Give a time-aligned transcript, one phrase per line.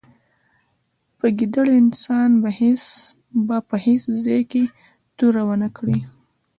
[1.17, 2.29] په ګیدړ انسان
[3.47, 4.63] به په هېڅ ځای کې
[5.17, 5.97] توره و نه کړې.